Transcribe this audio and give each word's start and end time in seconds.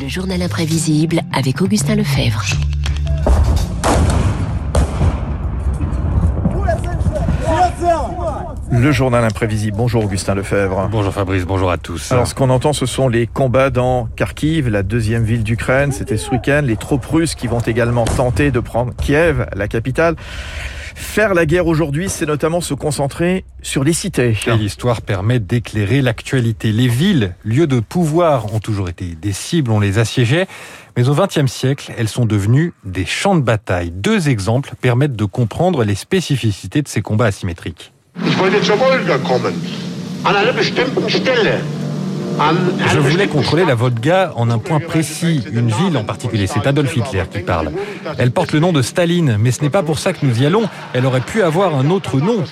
Le 0.00 0.08
journal 0.08 0.42
imprévisible 0.42 1.22
avec 1.32 1.60
Augustin 1.60 1.94
Lefebvre. 1.96 2.44
Le 8.70 8.92
journal 8.92 9.24
imprévisible. 9.24 9.76
Bonjour 9.76 10.04
Augustin 10.04 10.34
Lefebvre. 10.34 10.88
Bonjour 10.90 11.12
Fabrice, 11.12 11.44
bonjour 11.44 11.70
à 11.70 11.78
tous. 11.78 12.12
Alors 12.12 12.26
ce 12.26 12.34
qu'on 12.34 12.50
entend 12.50 12.72
ce 12.72 12.86
sont 12.86 13.08
les 13.08 13.26
combats 13.26 13.70
dans 13.70 14.08
Kharkiv, 14.16 14.68
la 14.68 14.82
deuxième 14.82 15.24
ville 15.24 15.42
d'Ukraine. 15.42 15.92
C'était 15.92 16.16
ce 16.16 16.30
week-end. 16.30 16.62
Les 16.64 16.76
troupes 16.76 17.06
russes 17.06 17.34
qui 17.34 17.46
vont 17.46 17.60
également 17.60 18.04
tenter 18.04 18.50
de 18.50 18.60
prendre 18.60 18.92
Kiev, 18.96 19.46
la 19.54 19.68
capitale. 19.68 20.16
Faire 20.96 21.34
la 21.34 21.44
guerre 21.44 21.66
aujourd'hui, 21.66 22.08
c'est 22.08 22.24
notamment 22.24 22.62
se 22.62 22.72
concentrer 22.72 23.44
sur 23.60 23.84
les 23.84 23.92
cités. 23.92 24.34
Et 24.46 24.56
l'histoire 24.56 25.02
permet 25.02 25.38
d'éclairer 25.38 26.00
l'actualité. 26.00 26.72
Les 26.72 26.88
villes, 26.88 27.34
lieux 27.44 27.66
de 27.66 27.80
pouvoir, 27.80 28.54
ont 28.54 28.60
toujours 28.60 28.88
été 28.88 29.14
des 29.14 29.32
cibles, 29.32 29.70
on 29.70 29.78
les 29.78 29.98
assiégeait. 29.98 30.46
Mais 30.96 31.10
au 31.10 31.14
XXe 31.14 31.52
siècle, 31.52 31.92
elles 31.98 32.08
sont 32.08 32.24
devenues 32.24 32.72
des 32.84 33.04
champs 33.04 33.36
de 33.36 33.42
bataille. 33.42 33.90
Deux 33.90 34.30
exemples 34.30 34.72
permettent 34.80 35.16
de 35.16 35.26
comprendre 35.26 35.84
les 35.84 35.94
spécificités 35.94 36.80
de 36.80 36.88
ces 36.88 37.02
combats 37.02 37.26
asymétriques. 37.26 37.92
Je 42.92 42.98
voulais 42.98 43.28
contrôler 43.28 43.64
la 43.64 43.74
vodka 43.74 44.32
en 44.36 44.50
un 44.50 44.58
point 44.58 44.80
précis, 44.80 45.42
une 45.52 45.70
ville 45.70 45.96
en 45.96 46.04
particulier. 46.04 46.46
C'est 46.46 46.66
Adolf 46.66 46.94
Hitler 46.96 47.24
qui 47.30 47.40
parle. 47.40 47.72
Elle 48.18 48.30
porte 48.30 48.52
le 48.52 48.60
nom 48.60 48.72
de 48.72 48.82
Staline, 48.82 49.36
mais 49.38 49.50
ce 49.50 49.62
n'est 49.62 49.70
pas 49.70 49.82
pour 49.82 49.98
ça 49.98 50.12
que 50.12 50.24
nous 50.24 50.42
y 50.42 50.46
allons. 50.46 50.68
Elle 50.92 51.06
aurait 51.06 51.20
pu 51.20 51.42
avoir 51.42 51.74
un 51.74 51.90
autre 51.90 52.18
nom. 52.18 52.44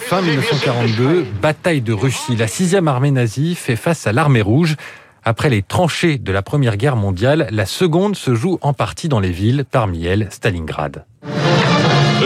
Fin 0.00 0.22
1942, 0.22 1.26
bataille 1.40 1.80
de 1.80 1.92
Russie. 1.92 2.36
La 2.36 2.48
sixième 2.48 2.88
armée 2.88 3.10
nazie 3.10 3.54
fait 3.54 3.76
face 3.76 4.06
à 4.06 4.12
l'armée 4.12 4.42
rouge. 4.42 4.76
Après 5.24 5.50
les 5.50 5.62
tranchées 5.62 6.18
de 6.18 6.32
la 6.32 6.42
Première 6.42 6.76
Guerre 6.76 6.96
mondiale, 6.96 7.46
la 7.50 7.66
seconde 7.66 8.16
se 8.16 8.34
joue 8.34 8.58
en 8.60 8.72
partie 8.72 9.08
dans 9.08 9.20
les 9.20 9.30
villes, 9.30 9.64
parmi 9.70 10.04
elles 10.04 10.26
Stalingrad. 10.30 11.04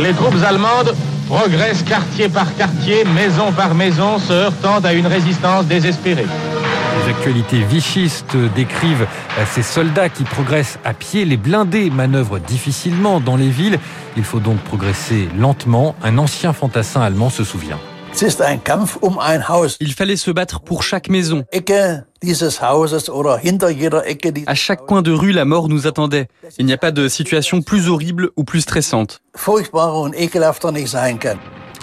Les 0.03 0.12
troupes 0.12 0.42
allemandes 0.47 0.95
progressent 1.27 1.83
quartier 1.83 2.29
par 2.29 2.55
quartier, 2.57 3.05
maison 3.05 3.53
par 3.53 3.75
maison, 3.75 4.19
se 4.19 4.33
heurtant 4.33 4.79
à 4.83 4.92
une 4.95 5.07
résistance 5.07 5.67
désespérée. 5.67 6.27
Les 7.05 7.11
actualités 7.11 7.62
vichistes 7.62 8.36
décrivent 8.55 9.06
ces 9.52 9.62
soldats 9.62 10.08
qui 10.08 10.25
progressent 10.25 10.78
à 10.84 10.94
pied. 10.94 11.25
Les 11.25 11.36
blindés 11.36 11.91
manœuvrent 11.91 12.41
difficilement 12.41 13.20
dans 13.20 13.36
les 13.36 13.48
villes. 13.48 13.78
Il 14.16 14.25
faut 14.25 14.41
donc 14.41 14.58
progresser 14.58 15.28
lentement. 15.36 15.94
Un 16.02 16.19
ancien 16.19 16.52
fantassin 16.52 17.00
allemand 17.00 17.30
se 17.30 17.44
souvient. 17.44 17.78
Il 19.80 19.92
fallait 19.92 20.17
se 20.17 20.30
battre 20.30 20.61
pour 20.61 20.83
chaque 20.83 21.11
maison. 21.11 21.44
À 24.47 24.55
chaque 24.55 24.86
coin 24.86 25.02
de 25.02 25.12
rue, 25.12 25.33
la 25.33 25.44
mort 25.44 25.69
nous 25.69 25.86
attendait. 25.86 26.28
Il 26.58 26.64
n'y 26.64 26.72
a 26.72 26.78
pas 26.78 26.92
de 26.92 27.08
situation 27.08 27.61
plus 27.61 27.89
horrible 27.89 28.30
ou 28.36 28.44
plus 28.44 28.62
stressante. 28.62 29.20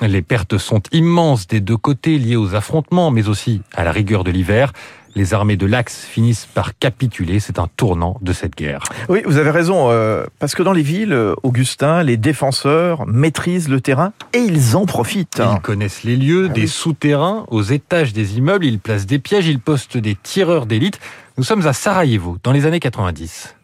Les 0.07 0.21
pertes 0.21 0.57
sont 0.57 0.81
immenses 0.91 1.47
des 1.47 1.61
deux 1.61 1.77
côtés 1.77 2.17
liées 2.17 2.35
aux 2.35 2.55
affrontements, 2.55 3.09
mais 3.09 3.29
aussi 3.29 3.61
à 3.73 3.85
la 3.85 3.91
rigueur 3.91 4.23
de 4.23 4.31
l'hiver. 4.31 4.73
Les 5.15 5.33
armées 5.33 5.57
de 5.57 5.65
l'Axe 5.65 6.05
finissent 6.05 6.47
par 6.47 6.77
capituler. 6.77 7.39
C'est 7.39 7.59
un 7.59 7.67
tournant 7.77 8.17
de 8.21 8.33
cette 8.33 8.55
guerre. 8.55 8.83
Oui, 9.09 9.21
vous 9.25 9.37
avez 9.37 9.51
raison. 9.51 9.91
Euh, 9.91 10.25
parce 10.39 10.55
que 10.55 10.63
dans 10.63 10.73
les 10.73 10.81
villes, 10.81 11.17
Augustin, 11.43 12.03
les 12.03 12.17
défenseurs 12.17 13.05
maîtrisent 13.05 13.69
le 13.69 13.79
terrain 13.79 14.11
et 14.33 14.39
ils 14.39 14.75
en 14.75 14.85
profitent. 14.85 15.39
Ils 15.39 15.61
connaissent 15.61 16.03
les 16.03 16.17
lieux, 16.17 16.49
des 16.49 16.67
souterrains, 16.67 17.45
aux 17.49 17.61
étages 17.61 18.11
des 18.11 18.37
immeubles. 18.37 18.65
Ils 18.65 18.79
placent 18.79 19.05
des 19.05 19.19
pièges, 19.19 19.47
ils 19.47 19.59
postent 19.59 19.97
des 19.97 20.15
tireurs 20.15 20.65
d'élite. 20.65 20.99
Nous 21.37 21.43
sommes 21.43 21.65
à 21.65 21.73
Sarajevo, 21.73 22.37
dans 22.43 22.51
les 22.51 22.65
années 22.65 22.79
90. 22.79 23.55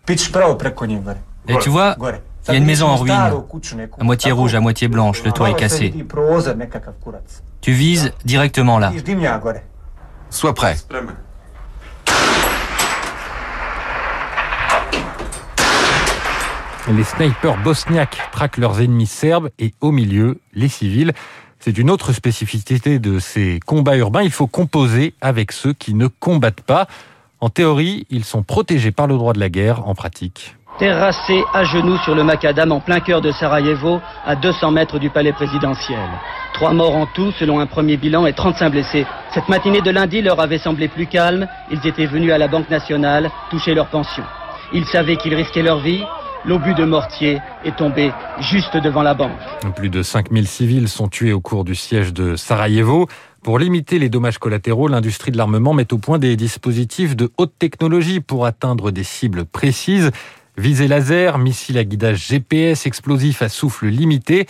Et 1.47 1.57
tu 1.57 1.69
vois, 1.69 1.97
il 2.47 2.53
y 2.53 2.55
a 2.55 2.57
une 2.57 2.65
maison 2.65 2.87
en 2.87 2.95
ruine, 2.95 3.15
à 3.99 4.03
moitié 4.03 4.31
rouge, 4.31 4.55
à 4.55 4.59
moitié 4.59 4.87
blanche, 4.87 5.23
le 5.23 5.31
toit 5.31 5.51
est 5.51 5.55
cassé. 5.55 5.93
Tu 7.61 7.71
vises 7.73 8.11
directement 8.25 8.79
là. 8.79 8.91
Sois 10.29 10.53
prêt. 10.53 10.77
Les 16.91 17.03
snipers 17.03 17.61
bosniaques 17.61 18.19
traquent 18.31 18.57
leurs 18.57 18.81
ennemis 18.81 19.05
serbes 19.05 19.51
et 19.59 19.73
au 19.79 19.91
milieu, 19.91 20.39
les 20.53 20.69
civils. 20.69 21.13
C'est 21.59 21.77
une 21.77 21.91
autre 21.91 22.13
spécificité 22.13 22.97
de 22.97 23.19
ces 23.19 23.59
combats 23.65 23.97
urbains. 23.97 24.23
Il 24.23 24.31
faut 24.31 24.47
composer 24.47 25.13
avec 25.21 25.51
ceux 25.51 25.73
qui 25.73 25.93
ne 25.93 26.07
combattent 26.07 26.61
pas. 26.61 26.87
En 27.41 27.49
théorie, 27.49 28.07
ils 28.09 28.25
sont 28.25 28.41
protégés 28.43 28.91
par 28.91 29.05
le 29.05 29.15
droit 29.15 29.33
de 29.33 29.39
la 29.39 29.49
guerre. 29.49 29.87
En 29.87 29.93
pratique, 29.93 30.55
terrassés 30.79 31.43
à 31.53 31.65
genoux 31.65 31.97
sur 31.97 32.15
le 32.15 32.23
macadam 32.23 32.71
en 32.71 32.79
plein 32.79 33.01
cœur 33.01 33.21
de 33.21 33.31
Sarajevo, 33.31 33.99
à 34.25 34.35
200 34.35 34.71
mètres 34.71 34.97
du 34.97 35.09
palais 35.09 35.33
présidentiel. 35.33 35.99
Trois 36.53 36.73
morts 36.73 36.95
en 36.95 37.05
tout, 37.05 37.31
selon 37.37 37.59
un 37.59 37.65
premier 37.65 37.97
bilan, 37.97 38.25
et 38.25 38.33
35 38.33 38.69
blessés. 38.69 39.05
Cette 39.33 39.49
matinée 39.49 39.81
de 39.81 39.91
lundi 39.91 40.21
leur 40.21 40.39
avait 40.39 40.57
semblé 40.57 40.87
plus 40.87 41.05
calme. 41.05 41.47
Ils 41.69 41.85
étaient 41.85 42.05
venus 42.05 42.31
à 42.31 42.37
la 42.37 42.47
Banque 42.47 42.69
nationale 42.69 43.29
toucher 43.49 43.73
leur 43.73 43.87
pension. 43.87 44.23
Ils 44.73 44.85
savaient 44.85 45.17
qu'ils 45.17 45.35
risquaient 45.35 45.61
leur 45.61 45.79
vie. 45.79 46.01
L'obus 46.45 46.73
de 46.73 46.85
mortier 46.85 47.39
est 47.65 47.75
tombé 47.75 48.13
juste 48.39 48.77
devant 48.77 49.03
la 49.03 49.13
banque. 49.13 49.31
Plus 49.75 49.89
de 49.89 50.01
5000 50.01 50.47
civils 50.47 50.87
sont 50.87 51.09
tués 51.09 51.33
au 51.33 51.41
cours 51.41 51.65
du 51.65 51.75
siège 51.75 52.13
de 52.13 52.37
Sarajevo. 52.37 53.07
Pour 53.43 53.59
limiter 53.59 53.99
les 53.99 54.09
dommages 54.09 54.37
collatéraux, 54.37 54.87
l'industrie 54.87 55.31
de 55.31 55.37
l'armement 55.37 55.73
met 55.73 55.91
au 55.93 55.97
point 55.97 56.17
des 56.17 56.37
dispositifs 56.37 57.17
de 57.17 57.29
haute 57.37 57.53
technologie 57.59 58.21
pour 58.21 58.45
atteindre 58.45 58.91
des 58.91 59.03
cibles 59.03 59.45
précises. 59.45 60.11
Visée 60.59 60.89
laser, 60.89 61.37
missiles 61.37 61.77
à 61.77 61.85
guidage 61.85 62.27
GPS, 62.27 62.85
explosifs 62.85 63.41
à 63.41 63.47
souffle 63.47 63.87
limité. 63.87 64.45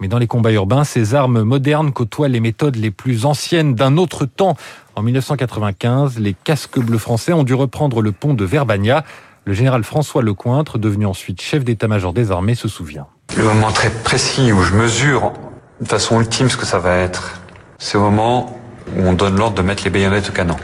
Mais 0.00 0.08
dans 0.08 0.16
les 0.16 0.26
combats 0.26 0.52
urbains, 0.52 0.84
ces 0.84 1.14
armes 1.14 1.42
modernes 1.42 1.92
côtoient 1.92 2.28
les 2.28 2.40
méthodes 2.40 2.76
les 2.76 2.90
plus 2.90 3.26
anciennes 3.26 3.74
d'un 3.74 3.98
autre 3.98 4.24
temps. 4.24 4.56
En 4.96 5.02
1995, 5.02 6.18
les 6.18 6.32
casques 6.32 6.78
bleus 6.78 6.96
français 6.96 7.34
ont 7.34 7.42
dû 7.42 7.52
reprendre 7.52 8.00
le 8.00 8.10
pont 8.10 8.32
de 8.32 8.42
Verbania. 8.42 9.04
Le 9.44 9.52
général 9.52 9.84
François 9.84 10.22
Lecointre, 10.22 10.78
devenu 10.78 11.04
ensuite 11.04 11.42
chef 11.42 11.62
d'état-major 11.62 12.14
des 12.14 12.30
armées, 12.30 12.54
se 12.54 12.66
souvient. 12.66 13.06
Le 13.36 13.44
moment 13.44 13.70
très 13.70 13.90
précis 13.90 14.52
où 14.52 14.62
je 14.62 14.72
mesure 14.72 15.34
de 15.82 15.86
façon 15.86 16.22
ultime 16.22 16.48
ce 16.48 16.56
que 16.56 16.64
ça 16.64 16.78
va 16.78 16.96
être, 16.96 17.38
c'est 17.76 17.98
au 17.98 18.00
moment 18.00 18.58
où 18.96 19.02
on 19.02 19.12
donne 19.12 19.36
l'ordre 19.36 19.56
de 19.56 19.62
mettre 19.62 19.84
les 19.84 19.90
baïonnettes 19.90 20.30
au 20.30 20.32
canon. 20.32 20.56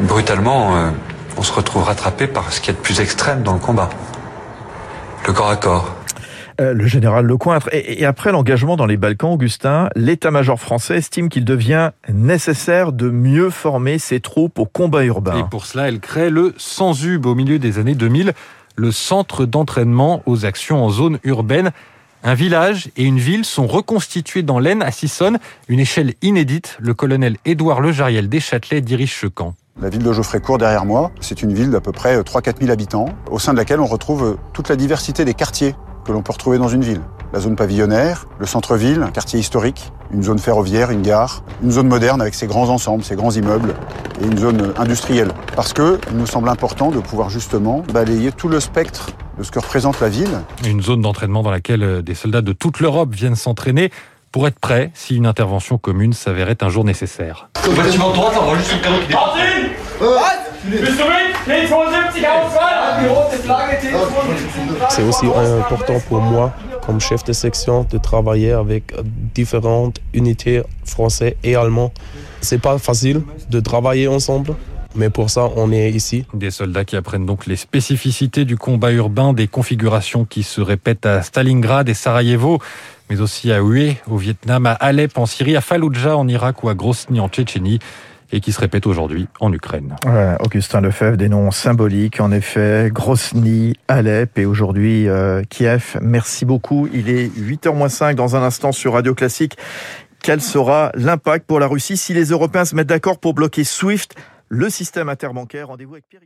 Brutalement, 0.00 0.74
euh, 0.74 0.90
on 1.38 1.42
se 1.42 1.52
retrouve 1.52 1.84
rattrapé 1.84 2.26
par 2.26 2.52
ce 2.52 2.60
qui 2.60 2.70
est 2.70 2.74
de 2.74 2.78
plus 2.78 3.00
extrême 3.00 3.42
dans 3.42 3.52
le 3.52 3.60
combat. 3.60 3.88
Le 5.26 5.32
corps 5.32 5.50
à 5.50 5.56
corps. 5.56 5.94
Euh, 6.60 6.74
le 6.74 6.88
général 6.88 7.26
Lecointre. 7.26 7.68
Et, 7.70 8.00
et 8.00 8.04
après 8.04 8.32
l'engagement 8.32 8.76
dans 8.76 8.86
les 8.86 8.96
Balkans, 8.96 9.30
Augustin, 9.30 9.88
l'état-major 9.94 10.58
français 10.58 10.96
estime 10.96 11.28
qu'il 11.28 11.44
devient 11.44 11.90
nécessaire 12.12 12.92
de 12.92 13.08
mieux 13.08 13.50
former 13.50 14.00
ses 14.00 14.18
troupes 14.18 14.58
au 14.58 14.64
combat 14.64 15.04
urbain. 15.04 15.38
Et 15.38 15.48
pour 15.48 15.64
cela, 15.64 15.86
elle 15.88 16.00
crée 16.00 16.30
le 16.30 16.54
SANSUB 16.56 17.24
au 17.26 17.36
milieu 17.36 17.60
des 17.60 17.78
années 17.78 17.94
2000, 17.94 18.32
le 18.74 18.90
centre 18.90 19.44
d'entraînement 19.44 20.22
aux 20.26 20.44
actions 20.44 20.84
en 20.84 20.90
zone 20.90 21.20
urbaine. 21.22 21.70
Un 22.24 22.34
village 22.34 22.90
et 22.96 23.04
une 23.04 23.20
ville 23.20 23.44
sont 23.44 23.68
reconstitués 23.68 24.42
dans 24.42 24.58
l'Aisne 24.58 24.82
à 24.82 24.90
Sissonne, 24.90 25.38
une 25.68 25.78
échelle 25.78 26.14
inédite. 26.20 26.76
Le 26.80 26.94
colonel 26.94 27.36
Édouard 27.44 27.80
Lejariel 27.80 28.28
Deschâtelet 28.28 28.80
dirige 28.80 29.14
ce 29.14 29.28
camp. 29.28 29.54
La 29.80 29.90
ville 29.90 30.02
de 30.02 30.12
Geoffrécourt 30.12 30.58
derrière 30.58 30.84
moi, 30.84 31.12
c'est 31.20 31.40
une 31.40 31.54
ville 31.54 31.70
d'à 31.70 31.80
peu 31.80 31.92
près 31.92 32.20
3-4 32.20 32.58
000 32.58 32.72
habitants, 32.72 33.10
au 33.30 33.38
sein 33.38 33.52
de 33.52 33.58
laquelle 33.58 33.78
on 33.78 33.86
retrouve 33.86 34.36
toute 34.52 34.68
la 34.68 34.74
diversité 34.74 35.24
des 35.24 35.34
quartiers 35.34 35.76
que 36.04 36.10
l'on 36.10 36.20
peut 36.20 36.32
retrouver 36.32 36.58
dans 36.58 36.66
une 36.66 36.82
ville. 36.82 37.00
La 37.32 37.38
zone 37.38 37.54
pavillonnaire, 37.54 38.26
le 38.40 38.46
centre-ville, 38.46 39.04
un 39.04 39.12
quartier 39.12 39.38
historique, 39.38 39.92
une 40.12 40.24
zone 40.24 40.40
ferroviaire, 40.40 40.90
une 40.90 41.02
gare, 41.02 41.44
une 41.62 41.70
zone 41.70 41.86
moderne 41.86 42.20
avec 42.20 42.34
ses 42.34 42.48
grands 42.48 42.68
ensembles, 42.70 43.04
ses 43.04 43.14
grands 43.14 43.30
immeubles 43.30 43.74
et 44.20 44.26
une 44.26 44.38
zone 44.38 44.74
industrielle. 44.78 45.30
Parce 45.54 45.72
que 45.72 46.00
il 46.10 46.16
nous 46.16 46.26
semble 46.26 46.48
important 46.48 46.90
de 46.90 46.98
pouvoir 46.98 47.30
justement 47.30 47.84
balayer 47.92 48.32
tout 48.32 48.48
le 48.48 48.58
spectre 48.58 49.10
de 49.38 49.44
ce 49.44 49.52
que 49.52 49.60
représente 49.60 50.00
la 50.00 50.08
ville. 50.08 50.40
Une 50.66 50.82
zone 50.82 51.02
d'entraînement 51.02 51.44
dans 51.44 51.52
laquelle 51.52 51.84
euh, 51.84 52.02
des 52.02 52.14
soldats 52.14 52.42
de 52.42 52.52
toute 52.52 52.80
l'Europe 52.80 53.14
viennent 53.14 53.36
s'entraîner 53.36 53.92
pour 54.32 54.46
être 54.46 54.58
prêts 54.58 54.90
si 54.94 55.16
une 55.16 55.26
intervention 55.26 55.78
commune 55.78 56.12
s'avérait 56.12 56.56
un 56.62 56.68
jour 56.68 56.84
nécessaire. 56.84 57.48
Au 57.66 57.72
bâtiment 57.72 58.10
de 58.10 58.14
droite, 58.14 58.34
là, 58.34 58.40
on 58.42 58.46
voit 58.46 58.58
juste 58.58 58.72
le 58.74 58.80
canon 58.80 58.98
qui 59.00 59.08
dépasse. 59.08 59.38
C'est 64.90 65.02
aussi 65.02 65.26
important 65.26 66.00
pour 66.08 66.20
moi, 66.20 66.52
comme 66.84 67.00
chef 67.00 67.24
de 67.24 67.32
section, 67.32 67.86
de 67.88 67.98
travailler 67.98 68.52
avec 68.52 68.92
différentes 69.34 70.00
unités 70.12 70.62
françaises 70.84 71.34
et 71.42 71.56
allemandes. 71.56 71.92
C'est 72.40 72.60
pas 72.60 72.78
facile 72.78 73.22
de 73.50 73.60
travailler 73.60 74.08
ensemble. 74.08 74.54
Mais 74.94 75.10
pour 75.10 75.30
ça, 75.30 75.48
on 75.56 75.70
est 75.70 75.90
ici. 75.90 76.24
Des 76.34 76.50
soldats 76.50 76.84
qui 76.84 76.96
apprennent 76.96 77.26
donc 77.26 77.46
les 77.46 77.56
spécificités 77.56 78.44
du 78.44 78.56
combat 78.56 78.90
urbain, 78.92 79.32
des 79.32 79.46
configurations 79.46 80.24
qui 80.24 80.42
se 80.42 80.60
répètent 80.60 81.06
à 81.06 81.22
Stalingrad 81.22 81.88
et 81.88 81.94
Sarajevo, 81.94 82.58
mais 83.10 83.20
aussi 83.20 83.52
à 83.52 83.60
Hue 83.60 83.94
au 84.10 84.16
Vietnam, 84.16 84.66
à 84.66 84.72
Alep 84.72 85.16
en 85.18 85.26
Syrie, 85.26 85.56
à 85.56 85.60
Fallujah 85.60 86.16
en 86.16 86.26
Irak 86.28 86.64
ou 86.64 86.68
à 86.68 86.74
Grozny 86.74 87.20
en 87.20 87.28
Tchétchénie. 87.28 87.78
et 88.30 88.40
qui 88.40 88.52
se 88.52 88.60
répète 88.60 88.86
aujourd'hui 88.86 89.26
en 89.40 89.50
Ukraine. 89.54 89.96
Augustin 90.40 90.82
Lefebvre, 90.82 91.16
des 91.16 91.30
noms 91.30 91.50
symboliques, 91.50 92.20
en 92.20 92.30
effet, 92.30 92.90
Grosny, 92.92 93.74
Alep 93.88 94.38
et 94.38 94.44
aujourd'hui 94.44 95.08
euh, 95.08 95.42
Kiev. 95.48 95.96
Merci 96.02 96.44
beaucoup. 96.44 96.90
Il 96.92 97.08
est 97.08 97.28
8h05 97.28 98.16
dans 98.16 98.36
un 98.36 98.42
instant 98.42 98.70
sur 98.72 98.92
Radio 98.92 99.14
Classique. 99.14 99.56
Quel 100.22 100.42
sera 100.42 100.90
l'impact 100.94 101.46
pour 101.46 101.58
la 101.58 101.66
Russie 101.66 101.96
si 101.96 102.12
les 102.12 102.26
Européens 102.26 102.66
se 102.66 102.74
mettent 102.74 102.88
d'accord 102.88 103.18
pour 103.18 103.32
bloquer 103.32 103.64
SWIFT, 103.64 104.14
le 104.48 104.70
système 104.70 105.08
interbancaire 105.08 105.68
Rendez-vous 105.68 105.94
avec 105.94 106.08
Pierre. 106.08 106.22